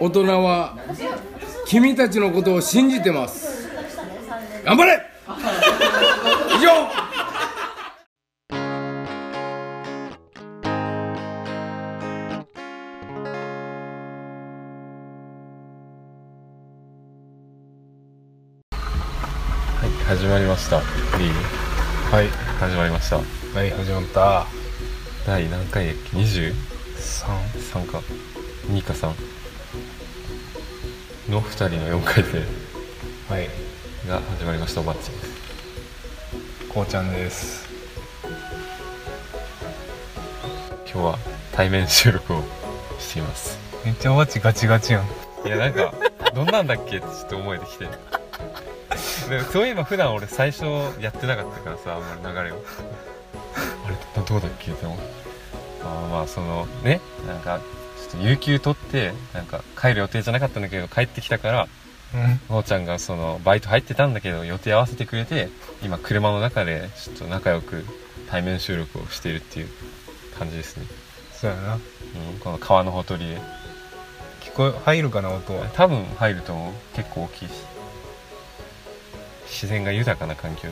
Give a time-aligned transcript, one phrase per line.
[0.00, 0.76] 大人は
[1.66, 3.68] 君たちのことを信じてます
[4.64, 6.68] 頑張れ以上
[19.78, 20.78] はい、始まりました。
[20.78, 20.84] いい？
[22.10, 23.16] はい始まりました。
[23.16, 23.22] は
[23.64, 24.46] い始まった
[25.26, 25.86] 第何回？
[25.86, 26.54] だっけ ?23
[27.72, 28.00] 3か。
[28.68, 29.12] 2か3。
[31.28, 32.38] の2人の4回生
[33.28, 33.48] はい
[34.08, 34.80] が始まりました。
[34.80, 36.68] おばっちです。
[36.72, 37.66] こうちゃんです
[40.84, 41.18] 今日は
[41.52, 42.42] 対面収録を
[43.00, 43.58] しています。
[43.84, 45.04] めっちゃおばちガチガチやん
[45.44, 45.92] いや、なんか、
[46.32, 47.86] どんなんだっけってちょっと思えてきて。
[49.28, 50.64] でそういえば普段俺最初
[51.00, 52.62] やってなかったからさ、あんまり流れを。
[53.84, 54.98] あれ、どうだっけって思う。
[55.84, 57.58] まあまあ、その、ね、なんか、
[58.16, 61.68] と有給取って、なんか帰る予定じゃなかったんだけど、帰ってきたから、
[62.14, 62.36] うん。
[62.48, 65.48] ほうちゃんがそのバイト入ってたんだけど予定合わせてくれて
[65.82, 67.84] 今車の中でちょっと仲良く
[68.30, 69.68] 対面収録をしているっていう
[70.38, 70.86] 感じですね、
[71.32, 71.74] そうやな。
[71.74, 71.80] うん、
[72.40, 73.40] この川のほとりで
[74.40, 75.66] 聞こえ入るかな音は？
[75.74, 76.72] 多分入ると思う。
[76.94, 77.52] 結構大きいし。
[79.46, 80.68] 自然が豊かな環境で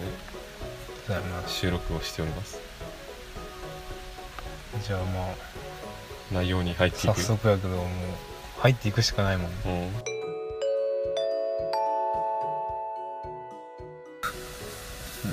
[1.07, 1.49] そうやな。
[1.49, 2.61] 収録をしております。
[4.83, 5.35] じゃあまあ
[6.33, 7.87] 内容に入ってい早く速やけどもう
[8.61, 9.51] 入っていくしかないもんう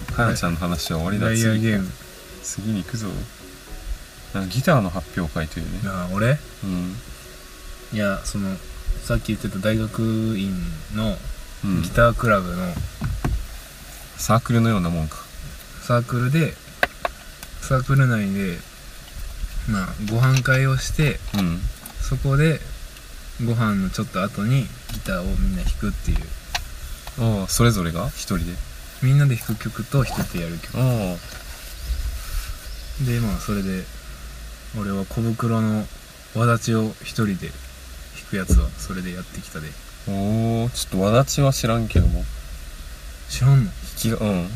[0.09, 0.15] ん。
[0.15, 1.27] かなちゃんの話は終わりだ。
[1.27, 1.89] ダイヤゲーム。
[2.43, 3.07] 次に行くぞ。
[4.33, 5.79] なんかギターの発表会というね。
[5.83, 6.37] なあ俺？
[6.63, 6.95] うん。
[7.93, 8.55] いやその
[9.03, 10.01] さっき言ってた大学
[10.37, 10.53] 院
[10.95, 11.15] の
[11.63, 11.81] うん。
[11.81, 12.73] ギタークラブの
[14.17, 15.17] サークルのようなもんか。
[15.81, 16.53] サークルで
[17.61, 18.57] サークル内で
[19.69, 21.59] まあご飯会をしてうん。
[21.99, 22.59] そこで
[23.45, 26.17] ご飯のちょっと後にギターをみんな弾くっていう。
[27.41, 28.07] ああそれぞれが？
[28.09, 28.43] 一人で？
[29.01, 30.77] みんなで弾く曲と一人でやる曲。
[30.77, 31.15] あ
[33.05, 33.83] でまあそれで
[34.79, 35.85] 俺は小袋の
[36.35, 37.49] 輪立ちを一人で弾
[38.29, 39.67] くやつはそれでやってきたで。
[40.07, 42.23] あおおちょっとわだちは知らんけども。
[43.29, 43.65] 知らんの？
[43.65, 44.47] 弾きがうん。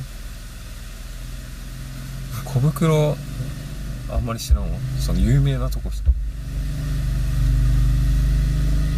[2.43, 3.17] 小袋
[4.11, 4.77] あんまり知らんわ。
[4.99, 6.11] その有名なとこしか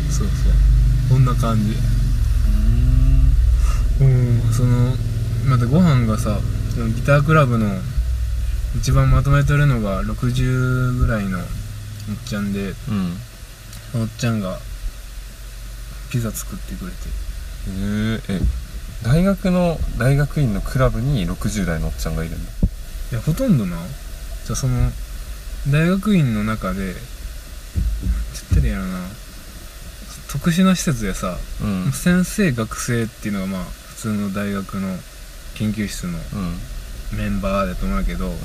[0.10, 0.54] そうそう。
[1.10, 1.76] こんな感じ。
[4.02, 4.42] うん。
[4.52, 4.96] その
[5.48, 6.40] またご飯がさ
[6.74, 7.68] そのギタークラブの
[8.78, 11.46] 一番まとめてるのが60ぐらいのおっ
[12.26, 14.02] ちゃんでうん。
[14.02, 14.60] おっちゃんが
[16.12, 16.98] ピザ作ってくれて。
[18.30, 18.42] へええ
[19.04, 22.52] 大学の大学院のクラブに60代のおっちゃんがいるんだ。
[23.12, 23.78] いやほとんどな
[24.48, 24.92] じゃあその
[25.70, 29.00] 大学院の中でちょっとやろな。
[30.32, 31.92] 特殊な施設でさうん。
[31.92, 34.88] 先生学生っていうのがまあ普通の大学の
[35.56, 36.14] 研究室の
[37.12, 37.18] うん。
[37.18, 38.36] メンバーだと思うけど、うん。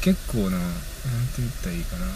[0.00, 2.06] 結構ななんて言ったらいいかな。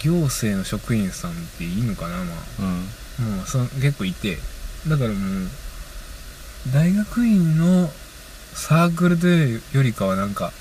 [0.00, 2.24] 行政の職員さんっていいのかなま
[2.58, 2.88] うん。
[3.20, 4.36] あもうそ結構いて。
[4.88, 5.48] だからもう
[6.74, 7.88] 大学院の
[8.54, 10.52] サークルというよりかはなんか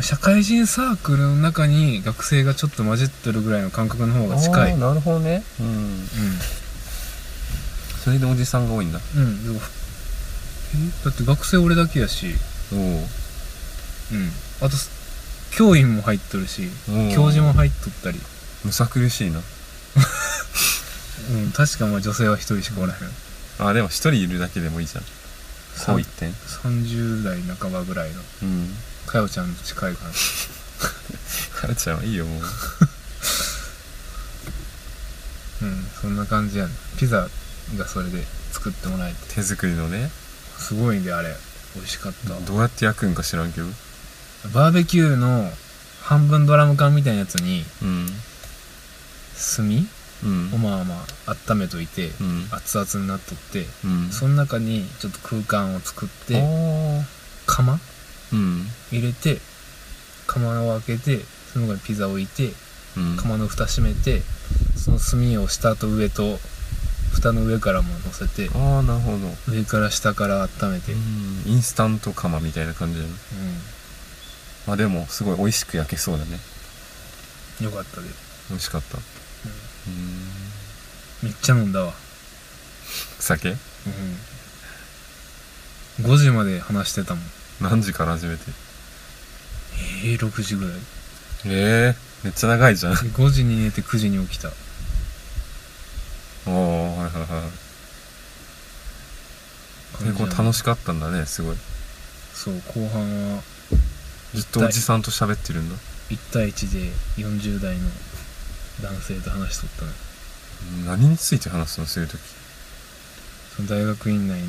[0.00, 4.78] 社会人サークルの中に学生がちょっと混じってるぐらいの感覚の方が近い。
[4.78, 5.42] なるほどね。
[5.60, 6.06] うん。
[8.04, 9.00] それでおじさんが多いんだ。
[9.16, 9.44] うん。
[9.44, 9.60] でもえ？
[11.04, 12.34] だって学生俺だけやし。
[12.72, 13.04] おおうん。
[14.60, 14.76] あと
[15.50, 16.92] 教員も入っとるしう。
[17.10, 18.20] ん教授も入っとったり。
[18.64, 19.38] むさ苦しいな。
[19.38, 19.40] う
[21.48, 21.52] ん。
[21.52, 22.98] 確かまあ女性は一人しかおらへん。
[23.66, 25.04] あでも一人いるだけでもいいじゃん
[25.78, 26.32] そう一点。
[26.32, 28.20] 30代半ばぐらいの。
[28.42, 28.74] うん。
[29.06, 30.10] かよちゃんと近いから
[31.60, 32.42] かなちゃんはいいよもう。
[35.62, 36.72] うんそんな感じやね。
[36.98, 37.28] ピザ
[37.76, 39.34] がそれで作ってもらえて。
[39.34, 40.10] 手作りのね。
[40.58, 41.36] すごいんであれ。
[41.74, 43.66] 美味しかった、どうやって焼くんか知らんけど。
[44.52, 45.52] バーベキューの
[46.02, 48.08] 半分ドラム缶みたいなやつにうん。
[49.56, 49.88] 炭うん
[50.24, 52.48] をまあまあ温めといて、うん。
[52.50, 54.10] 熱々になっとってうん。
[54.10, 57.04] その中にちょっと空間を作ってあ
[57.46, 57.74] 釜？
[57.74, 57.78] ー
[58.32, 58.66] うん。
[58.90, 59.38] 入れて
[60.26, 61.20] 釜を開けて
[61.52, 62.52] その中にピザを置いて
[62.96, 63.16] うん。
[63.16, 64.22] 釜の蓋閉めて
[64.76, 66.38] その炭を下と上と
[67.12, 69.18] 蓋の上からも乗せてああなるほど。
[69.52, 71.44] 上から下から温めて、ううん。
[71.44, 73.10] んインスタント釜みたいな感じだね。
[74.66, 76.38] まあでもすごい美味しく焼けそうだね。
[77.62, 78.08] よかったで、
[78.50, 78.98] 美味しかった。
[78.98, 79.04] ううんん、
[81.22, 81.92] めっちゃ飲んだわ、
[83.18, 83.50] 酒？
[83.50, 83.54] う
[86.02, 87.24] ん、5時まで話してたもん。
[87.60, 88.42] 何時から始めて？
[90.04, 90.74] えー、6時ぐらい。
[91.46, 92.92] ええめっちゃ長いじゃん。
[92.94, 94.50] で5時に寝て9時に起きた。
[96.46, 97.48] おおはいはいは
[100.02, 100.04] い。
[100.04, 101.56] 結構楽しかったんだねすごい。
[102.34, 103.42] そう後半は。
[104.34, 105.76] ずっとおじさんと喋ってるんだ。
[106.10, 106.92] 1対1で
[107.22, 107.88] 40代の
[108.82, 109.92] 男性と話しとったね
[110.86, 112.18] 何について話すのそういう時？
[113.56, 114.46] その大学院内の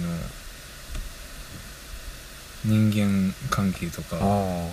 [2.66, 4.68] 人間関係とかあ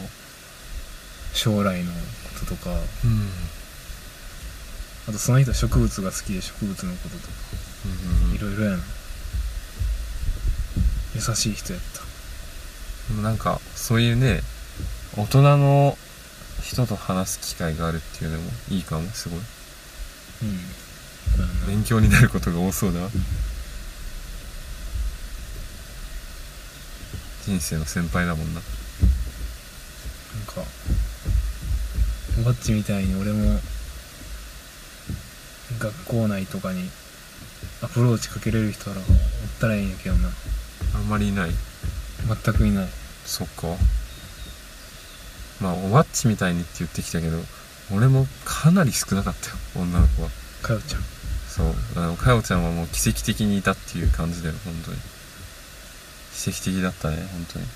[1.32, 1.98] 将来のこ
[2.40, 3.28] ととかうん。
[5.08, 7.32] あとその人は植物が好きで植物のこととか
[8.34, 8.82] いろいろやな。
[11.14, 12.00] 優しい人やった。
[13.08, 14.40] でもなんかそういうね
[15.16, 15.96] 大人の
[16.66, 19.38] 人と話す機会があるっていうのもいいかもすごい。
[19.38, 19.44] うん。
[21.68, 23.08] 勉強になることが多そうだ
[27.44, 28.54] 人生の先輩だもんな。
[28.54, 28.66] なんか
[32.40, 33.60] おばっちみたいに俺も
[35.78, 36.90] 学校内とかに
[37.82, 39.04] アプローチかけれる人らおっ
[39.60, 40.30] たらいいんやけどな
[40.96, 41.50] あんまりいない
[42.44, 42.88] 全くいない
[43.24, 43.68] そっか
[45.60, 47.38] まあおばっちみたいにって言ってきたけど
[47.94, 50.28] 俺もかなり少なかったよ女の子は。
[50.62, 51.02] かよちゃん。
[51.48, 51.74] そう。
[51.96, 54.98] あのかよちゃんはもう奇跡的にいたっていう感じだよ本当に。
[56.34, 57.66] 奇跡的だったね本当に。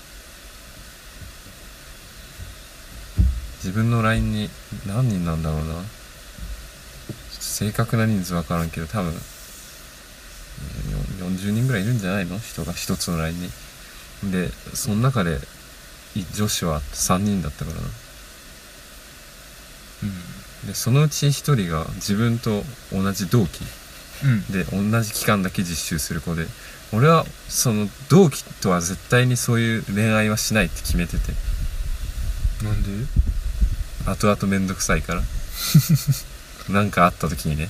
[3.63, 4.49] 自分の LINE に
[4.87, 5.75] 何人なんだろうな。
[7.29, 12.37] 正確な人数わからんけど多分えーよ40人ぐらいいるんじゃないの？
[12.39, 13.49] 人が一つの LINE に。
[14.31, 15.39] でその中でい
[16.33, 17.83] 女子は3人だったからな。
[20.67, 23.63] でそのうち1人が自分と同じ同期。
[24.23, 24.45] うん。
[24.51, 26.45] で同じ期間だけ実習する子で
[26.93, 31.33] 俺はその同期とは絶対にそういう恋愛はしないって決めてて。
[32.63, 32.89] なんで？
[34.05, 35.21] 後々めんどくさいから。
[36.69, 37.69] なんかあった時にね。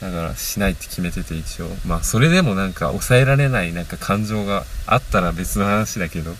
[0.00, 1.76] だからしないって決めてて一応。
[1.86, 6.34] まあそれでもなんか抑えられないなんか感情があったら別の話だけど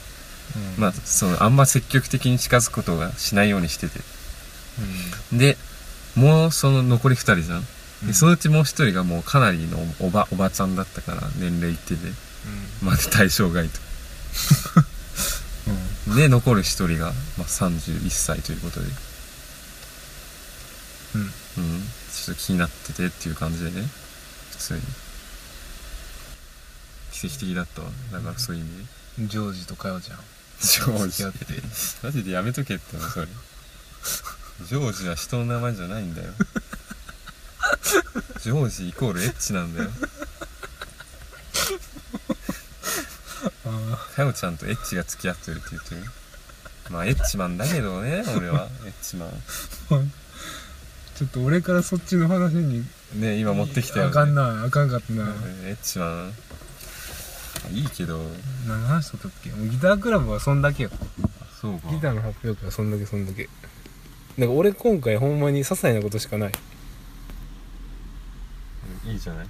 [0.55, 0.83] うん。
[0.83, 4.01] まあそのあんま積極的に近づくことがしないようにしてて。
[5.35, 5.57] うで
[6.15, 7.65] もうその残り2人じゃんん。
[8.07, 12.27] でそのうちもう1人がもうかなりのおばおばちゃんだったから年齢いってて。
[12.83, 13.81] まだ対象外と。
[16.07, 16.17] うん。
[16.17, 18.87] で残る1人が、まあ、31歳ということで。
[21.17, 21.21] うん。
[21.23, 21.31] うん。
[22.13, 23.89] ちょっと気になっててっていう感じでね。
[24.51, 24.81] 普通に。
[27.13, 27.89] 奇跡的だったわ。
[28.13, 28.83] だからそういう意味で。
[28.83, 30.19] うんジョージとかよちゃん。
[30.61, 31.25] ジョージ。
[31.25, 31.63] って。
[32.03, 33.27] マジでやめとけってのそれ。
[34.67, 36.33] ジョージは人の名前じゃないんだよ。
[38.43, 39.91] ジョージイコールエッチなんだよ。
[43.67, 46.01] あかよちゃんとエッチが付き合ってるって言ってる？
[46.91, 48.69] まあエッチマンだけどね俺は。
[48.87, 49.29] エッチマン。
[49.29, 49.33] あ
[51.17, 52.85] ちょっと俺からそっちの話に
[53.15, 55.25] ね今持ってきたよ、ね、あかんなあかんかったな。
[55.25, 55.31] うん
[55.67, 56.33] エッチマン
[57.71, 58.19] いいけど。
[58.67, 60.91] 何の話しとったっけもうギタークラブはそんだけよ。
[61.61, 61.89] そうか。
[61.91, 63.49] ギターの発表会はそんだけそんだけ。
[64.39, 66.53] なんか俺今回ほんまに些細なことしかない。
[69.07, 69.47] いいじゃない？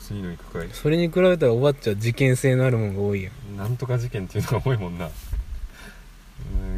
[0.00, 0.68] 次の行くかい。
[0.72, 3.56] それに比べたらおばっちは事件性のあるもんが多いやん。
[3.56, 5.06] なんとか事件っていうのが多いもんな。
[5.06, 5.12] うん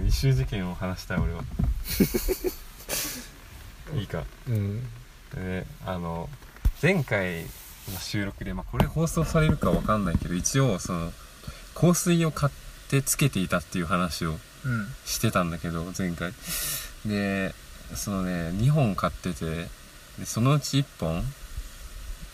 [0.06, 1.42] 異臭事件を話したい俺は。
[3.98, 4.24] いいか。
[4.48, 4.82] うん。
[5.34, 6.28] であの
[6.82, 7.42] 前回
[7.92, 11.12] の収録で、まあ、これ放送されるかわかんないけど一応その
[11.74, 12.52] 香水を買っ
[12.90, 14.32] てつけていたっていう話を
[14.64, 14.86] うん。
[15.04, 16.32] してたんだけど前回。
[17.06, 17.54] で
[17.94, 19.66] そのね2本買ってて
[20.18, 21.22] でそのうち1本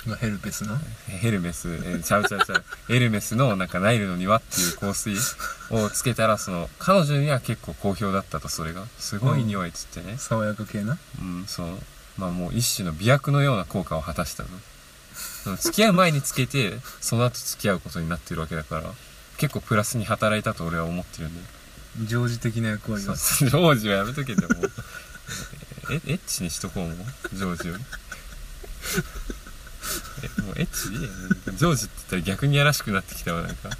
[0.06, 0.78] がヘルペスな
[1.08, 2.64] ヘルメス、えーちゃうちゃうちゃう。
[2.94, 5.16] エルメスのなんかナイルの庭っていう香水
[5.70, 8.86] をつけたらその彼女には結構好評だったとそれが。
[8.98, 10.16] すごい匂いっつってね。
[10.18, 10.98] 爽やか系な？
[11.20, 11.78] うん、そう
[12.18, 15.56] まあもう一種の美薬のような効果を果たしたの。
[15.56, 18.92] 付き合う前につけてその後付き合うことになってるわけだから
[19.38, 21.46] 結構プラスに働いたと俺は思ってるんだよ。
[22.06, 24.70] 常時的な役割がジョージはやめとけてもう。
[25.90, 26.96] えエッチにしとこうもん？
[26.96, 27.84] ジョージより
[30.38, 30.90] えもうエッチ
[31.56, 33.70] ジョージって言ったら逆にやらしくなってきたわなんか。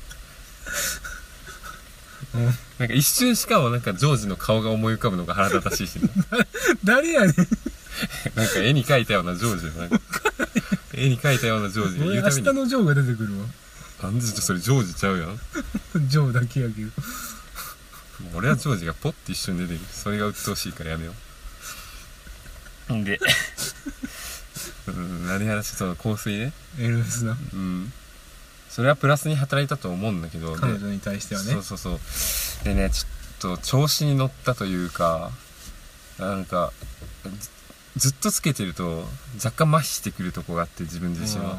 [2.34, 2.44] うん。
[2.78, 6.08] なんか一瞬しかもなんかジョージの顔が思い浮かぶのが腹立たしいしね
[6.84, 7.32] 誰やねん
[8.34, 9.72] なんか絵に描いたようなジョージよ。
[9.72, 9.98] なんか。
[10.94, 11.98] 絵に描いたようなジョージ。
[11.98, 12.48] 言俺明うたびに。
[12.48, 13.46] 日のジョーが出てくるわ。
[14.02, 15.40] なんでそれジョージちゃうやん。
[16.08, 16.90] ジョーだけやけど。
[18.34, 21.12] 俺はジョージがポッて一緒に出てるそれが鬱陶しいからやめよ
[22.90, 22.94] う。
[22.94, 23.20] んで。
[24.88, 25.94] うん何話その？
[25.94, 26.52] 香水ね。
[26.80, 27.36] エルペスな。
[27.52, 27.92] うん。
[28.68, 30.54] それはプラスに働いたと思うんだけど。
[30.54, 31.52] で彼女に対してはね。
[31.52, 31.98] そうそうそう。
[32.64, 33.06] でねち
[33.40, 35.30] と調子に乗ったというか
[36.18, 36.72] なんか
[37.98, 39.04] ずずっとつけてると
[39.36, 41.58] 若干麻痺してくるとこがあって自分自身は、うん。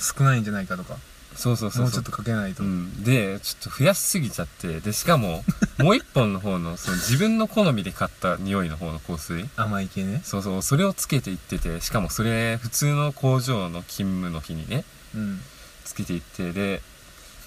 [0.00, 0.96] 少ないんじゃないかとか。
[1.34, 1.82] そうそうそうそう。
[1.82, 5.44] もうちょっとかけないと、うん、でちょっと増やしすぎちゃってでしかも
[5.78, 9.48] もう一本の方のその自分の好みで買った匂いの方の香水。
[9.56, 10.22] 甘い系ね。
[10.24, 15.42] そうそうそれをつけていっててしかもそれ普通の工場の勤務の日にねうん。
[15.84, 16.82] つけていってで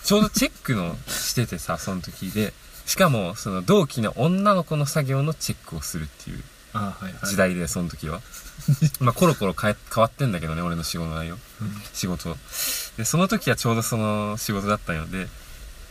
[0.03, 2.53] ちょうどチェックのしててさその時で
[2.85, 6.43] しかもその同期の女の子の作業のチェックをするっていう
[7.23, 8.21] 時代でその時は。
[8.99, 11.37] まあコロコロ変え変わってんだけどね俺の仕事内容。
[11.61, 11.81] うん。
[11.93, 12.37] 仕事
[12.97, 15.27] でその時はちょうどその仕事だったので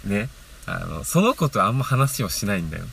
[0.04, 0.28] ね
[0.66, 2.84] あのその子とあんま話をしないんだよ。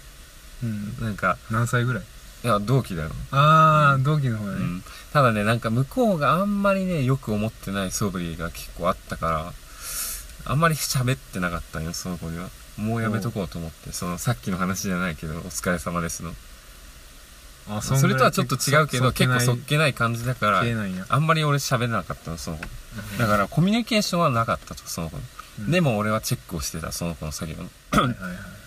[0.64, 0.98] うん。
[1.02, 2.04] なんか何歳ぐらい？
[2.44, 9.54] いや同期だよ、ああ同期の方だね、うん、ただねなんか向こうがあんまりねよく思ってない素振りが結構あったから
[10.46, 12.50] あんまり喋ってなかったんよその子には。
[12.78, 16.36] もうやめとこうと思ってそのさっきの話じゃないけど「お疲れ様ですの」
[17.68, 20.64] あそれとはちょっと違うけど結構そっそけない感じだから
[21.10, 22.64] あんまり俺喋れなかったのその子。
[23.18, 25.18] だからコミュニケーションはなかったとその子。
[25.18, 25.24] に、
[25.62, 25.72] うん。
[25.72, 27.32] でも俺はチェックをしてたその子の。
[27.32, 27.70] 作業の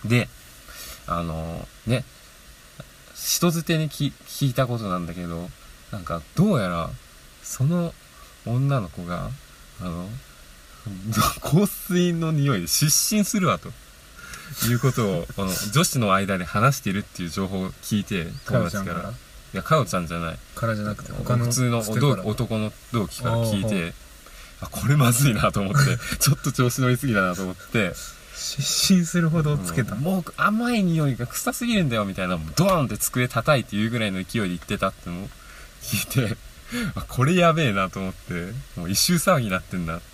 [0.04, 0.28] で
[1.06, 2.04] あのね
[3.14, 5.48] 人づてにき聞いたことなんだけど
[5.90, 6.90] なんかどうやら
[7.42, 7.94] その
[8.46, 9.30] 女の子が
[9.80, 10.08] あの
[11.40, 13.70] 香水の匂いで失神するわと
[14.68, 19.12] いうことをこの女子の間で話してるっていう情報を聞いてか友達から。
[19.54, 20.38] いやかよちゃんじゃない。
[20.54, 23.94] からじゃなくて他の普通の男の同期から聞いおて
[24.60, 27.94] あこれまずいなと思って ちょっと調子乗りすぎだなと思って。
[28.38, 30.00] 失神するほどつけた、うん。
[30.00, 35.28] もう甘い匂いが臭すぎるんだよみたいなドーンって机叩いて言うぐらいの勢いで言ってたってのを
[35.82, 36.36] 聞いて
[36.94, 40.04] あこれやべえなと思ってもう一周騒ぎになってんだって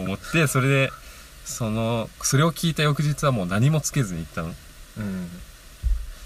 [0.00, 0.92] 思ってそれで
[1.44, 4.54] そのそれを聞いた翌日はもう何もつけずに行ったの。
[4.98, 5.28] うん。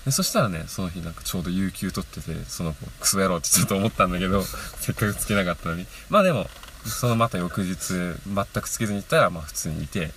[0.04, 5.86] でそしたらねその日なんかちょうど有給取っててその子クソ野郎ってちょっと思ったんだけどせっかくつけなかったのに。
[6.10, 6.46] まあでも
[6.84, 7.74] そのまた翌日
[8.26, 10.10] 全くつけずに行ったらまあ普通にいて。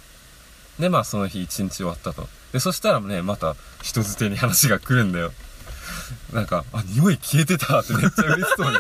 [0.80, 2.28] でまあその日一日終わったと。
[2.54, 5.32] でそしたらねまた人づてに話が来るんだよ。
[6.34, 8.78] なんか「あ匂い消えてた」ってめっちゃ嬉しそうに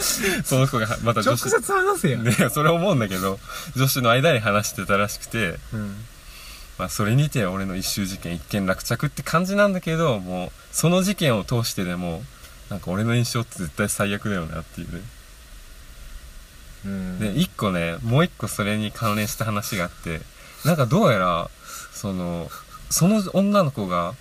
[0.44, 3.38] その子がまた女子直接話せや、ねそれ思うんだけど
[3.76, 6.04] 女子の間に話してたらしくてうん。
[6.78, 12.22] まあ、それにて俺の一周事件一件落着って感じなんだけどもうその事件を通してでも
[12.70, 15.02] なんか俺の印象って絶対最悪だよなっていうね。
[16.86, 17.18] うん。
[17.18, 20.22] で一個ねもう一個それに関連した話があって
[20.64, 21.50] なんかどうやら
[21.92, 22.50] その
[22.88, 24.14] その女の子が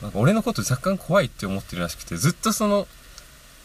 [0.00, 2.86] なんか俺のこと若干怖いって思ってるらしくてずっとその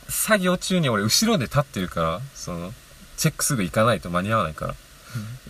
[0.09, 2.73] 作業中に俺後ろで立ってるからその
[3.17, 4.75] チェックすぐ行かないと間に合わないから。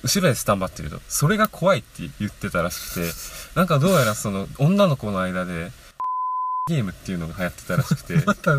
[0.04, 3.12] 後ろでスタンバってるとそれが怖いって言ってたらしくて
[3.56, 5.72] なんかどうやらその女の子の間で
[6.70, 8.16] ゲームっていうのが流行ってたらしくて。
[8.26, 8.52] また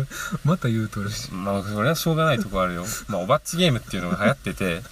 [0.43, 1.31] また言うとるし。
[1.31, 2.85] まあそれはしょうがないとこあるよ。
[3.07, 4.83] まあおばっちゲームっていうのが流行ってて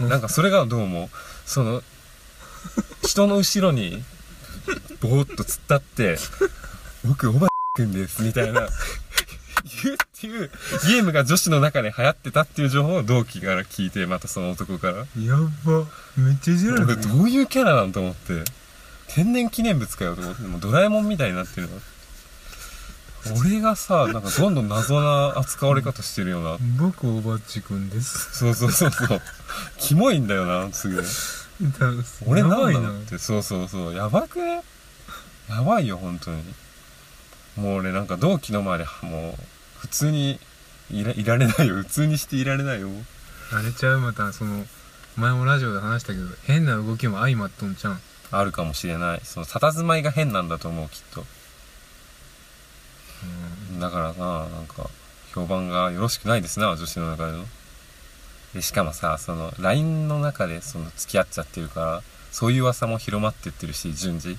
[0.00, 1.10] なんかそれがどうも
[1.44, 1.82] その
[3.04, 4.02] 人の後ろに
[5.00, 6.18] ぼーっと突っ立って
[7.04, 8.68] 「僕おばくんです」みたいな
[10.22, 10.50] っていう
[10.86, 14.98] ゲームが女子の中で流行ってたっていう情報を同期から聞いてまたその男から。
[14.98, 15.04] や
[15.64, 15.86] ば。
[16.16, 17.02] めっちゃいじられ俺る。
[17.02, 18.44] どういうキャラなんと思って。
[19.08, 20.42] 天然記念物かよと思って。
[20.42, 21.76] もうドラえもんみたいになってるの
[23.40, 26.56] 俺がさなんかどんどん謎な扱われ方してるよな。
[26.78, 28.38] 僕おばっちくんです。
[28.38, 29.20] そうそうそうそう。
[29.78, 31.02] キモいんだよなすぐ
[32.26, 33.18] 俺なんないのって。
[33.18, 33.94] そうそうそう。
[33.94, 34.62] やばくね？
[35.48, 36.42] やばいよ本当に。
[37.56, 39.42] もう俺なんか同期の前でもう
[39.82, 40.38] 普通に
[40.92, 41.74] いらいられないよ。
[41.74, 42.88] 普通にしていられないよ。
[43.52, 44.64] あれちゃうまたその
[45.16, 47.98] 前もラジオで話したけど変な動きも相まっとんちゃうん。
[48.30, 49.20] あるかもしれない。
[49.24, 51.24] その佇まいが変なんだと思うきっと。
[53.80, 54.88] だからさなんか
[55.34, 57.44] 評判がよろしくないですな女子の中での。
[58.54, 64.38] でしかもさその LINE の中でその付き合っちゃってるからそういう噂も広まってってるし順次。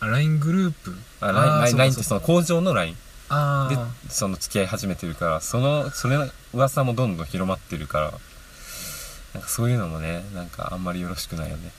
[0.00, 0.94] あ LINE グループ？
[1.20, 1.32] あ
[1.72, 2.96] LINE ってその工場の LINE
[3.30, 3.76] で
[4.08, 8.10] その付き合い始めてるからそのそれの噂もどんどん広まってるから
[9.34, 11.70] なんかそういうのもねなんかあんまりよろしくないよね。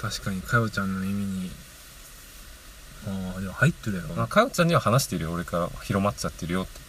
[0.00, 1.50] 確かにかよちゃんの耳に
[3.06, 5.32] ああでも入ってるやろ、まあかよちゃんには話してるよ。
[5.32, 6.80] 俺から広まっちゃってるよって、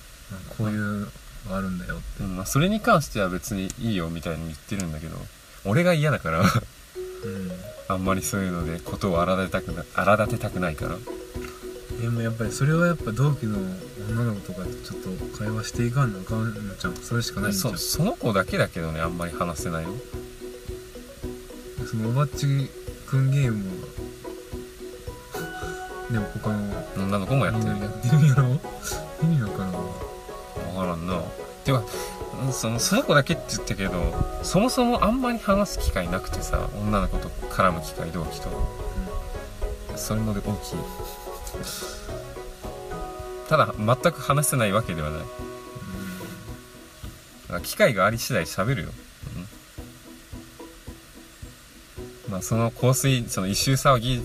[0.58, 1.08] こういうの
[1.50, 2.24] があるんだよって。
[2.24, 5.18] うんまあ、それに関しては別にいいよみたいに言ってるんだけど
[5.66, 6.40] 俺が嫌だから。
[6.42, 6.48] うん。
[7.88, 10.98] あんまりそういうのでことを荒立てたくな荒立てたくないから
[12.02, 13.58] でもやっぱりそれはやっぱ同期の
[14.10, 19.90] 女の子とかとちょっと会話していかんのあかんのちゃんそれしかないんちゃそうその子だけだけどねあんまり話せないよ。
[21.90, 22.70] そのおばっち
[23.08, 23.64] くんゲーム
[26.12, 26.86] でも他の。
[26.98, 28.44] 女の子もやってるやってるんやろ
[29.24, 29.80] 意味わからんわ
[30.74, 31.22] 分からんな。
[31.64, 31.84] てか
[32.44, 33.92] うんそのその子だけって言ったけど
[34.44, 38.50] そもそもあんまり話す機会なくてさ女の子と絡む機会同期と。
[39.96, 40.75] それもで大きい
[43.48, 45.20] ただ全く話せないわけではない。
[45.20, 45.26] だ
[47.48, 48.90] から機会があり次第喋るよ、
[52.28, 52.32] うん。
[52.32, 54.22] まあその香水その一周騒ぎ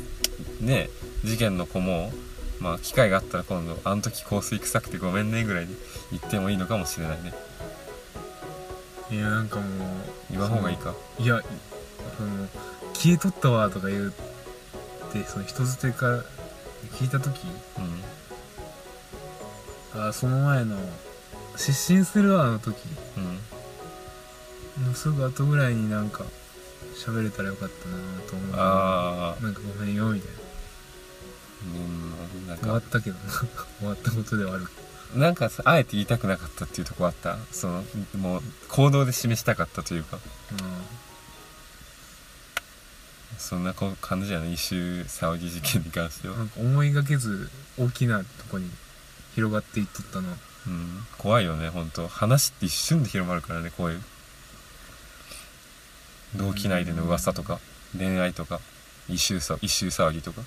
[0.61, 0.89] ね
[1.23, 2.13] 事件の子も
[2.61, 5.75] まあ機会があったら今度あの時香水臭くてごめんねぐらいで
[6.13, 7.35] 言ってもいいのかもしれないね。
[9.11, 9.67] いやなんかもう
[10.31, 10.95] 言わん方がいいか。
[11.19, 11.43] いや
[12.17, 12.49] その
[12.95, 14.13] 消えとったわとか言っ
[15.13, 16.25] てその人づてから
[16.95, 17.41] 聞いた時
[17.79, 17.81] う
[19.99, 20.03] ん。
[20.09, 20.77] あその前の
[21.57, 22.77] 失神するわの時
[24.79, 24.87] うん。
[24.87, 26.25] のすぐ後ぐらいになんか
[27.05, 27.97] 喋れたらよかったな
[28.29, 28.55] と思う。
[28.57, 30.31] ああなんかごめんよみたい
[31.63, 33.17] うんなんな終わかったけど。
[33.19, 33.31] な
[33.79, 34.67] 終わったことではある。
[35.15, 37.37] なんかさあえて言いたくなかったっていうとこあった？
[37.53, 37.85] その
[38.17, 40.19] もう行動で示したかったというか
[43.39, 44.53] そんなこ感じやね。
[44.53, 46.37] 一周騒ぎ事件に関しては。
[46.37, 48.71] なんか思いがけず大きなとこに
[49.35, 50.29] 広がっていっとったな。
[50.67, 51.05] うん。
[51.19, 52.07] 怖いよね本当。
[52.07, 54.03] 話って一瞬で広まるからねこういう。
[56.37, 57.59] 同期内での噂とか
[57.97, 58.61] 恋愛とか
[59.09, 60.43] 一周さ一周騒ぎとか。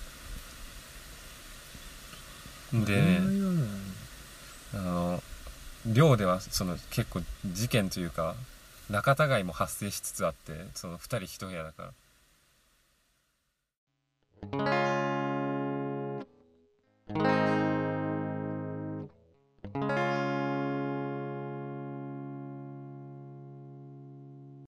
[2.72, 3.20] でね
[4.72, 5.22] あの
[5.86, 8.34] 寮ではその結構事件というか
[8.90, 11.88] 仲違いも発生しつつあってその2人1部屋だから。
[14.52, 15.03] Thank you.